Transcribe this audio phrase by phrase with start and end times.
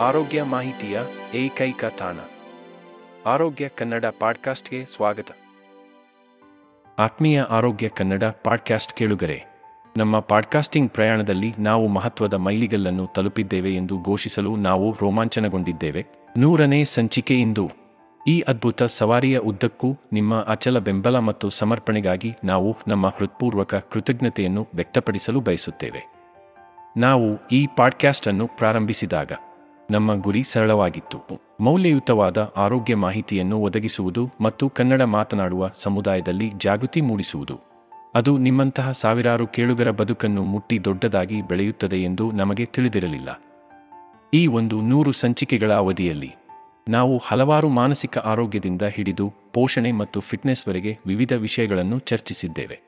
[0.00, 1.00] ಆರೋಗ್ಯ ಮಾಹಿತಿಯ
[1.34, 2.16] ಏಕೈಕ ತಾಣ.
[3.26, 5.26] ಆರೋಗ್ಯ ಕನ್ನಡ ಪಾಡ್ಕಾಸ್ಟ್ಗೆ ಸ್ವಾಗತ.
[6.98, 9.44] ಆತ್ಮೀಯ ಆರೋಗ್ಯ ಕನ್ನಡ ಪಾಡ್ಕಾಸ್ಟ್ ಕೇಳುಗರೆ,
[9.96, 16.06] ನಮ್ಮ ಪಾಡ್ಕಾಸ್ಟಿಂಗ್ ಪ್ರಯಾಣದಲ್ಲಿ ನಾವು ಮಹತ್ವದ ಮೈಲಿಗಲ್ಲನ್ನು ತಲುಪಿದ್ದೇವೆ ಎಂದು ಘೋಷಿಸಲು ನಾವು ರೋಮಾಂಚನಗೊಂಡಿದ್ದೇವೆ.
[16.36, 17.70] ನೂರನೇ ಸಂಚಿಕೆ ಇಂದು.
[18.28, 26.14] ಈ ಅದ್ಭುತ ಸವಾರಿಯ ಉದ್ದಕ್ಕೂ ನಿಮ್ಮ ಅಚಲ ಬೆಂಬಲ ಮತ್ತು ಸಮರ್ಪಣೆಗಾಗಿ ನಾವು ನಮ್ಮ ಹೃತ್ಪೂರ್ವಕ ಕೃತಜ್ಞತೆಯನ್ನು ವ್ಯಕ್ತಪಡಿಸಲು ಬಯಸುತ್ತೇವೆ.
[26.96, 29.32] ನಾವು ಈ ಪಾಡ್ಕ್ಯಾಸ್ಟ್ ಅನ್ನು ಪ್ರಾರಂಭಿಸಿದಾಗ
[29.90, 31.18] ನಮ್ಮ ಗುರಿ ಸರಳವಾಗಿತ್ತು.
[31.60, 37.60] ಮೌಲ್ಯಯುತವಾದ ಆರೋಗ್ಯ ಮಾಹಿತಿಯನ್ನು ಒದಗಿಸುವುದು ಮತ್ತು ಕನ್ನಡ ಮಾತನಾಡುವ ಸಮುದಾಯದಲ್ಲಿ ಜಾಗೃತಿ ಮೂಡಿಸುವುದು.
[38.14, 43.42] ಅದು ನಿಮ್ಮಂತಹ ಸಾವಿರಾರು ಕೇಳುಗರ ಬದುಕನ್ನು ಮುಟ್ಟಿ ದೊಡ್ಡದಾಗಿ ಬೆಳೆಯುತ್ತದೆ ಎಂದು ನಮಗೆ ತಿಳಿದಿರಲಿಲ್ಲ.
[44.34, 46.34] ಈ ಒಂದು ನೂರು ಸಂಚಿಕೆಗಳ ಅವಧಿಯಲ್ಲಿ
[46.88, 52.80] ನಾವು ಹಲವಾರು ಮಾನಸಿಕ ಆರೋಗ್ಯದಿಂದ ಹಿಡಿದು ಪೋಷಣೆ ಮತ್ತು ಫಿಟ್ನೆಸ್ವರೆಗೆ ವಿವಿಧ ವಿಷಯಗಳನ್ನು ಚರ್ಚಿಸಿದ್ದೇವೆ.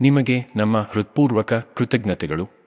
[0.00, 2.57] ನಿಮಗೆ ನಮ್ಮ ಹೃತ್ಪೂರ್ವಕ ಕೃತಜ್ಞತೆಗಳು.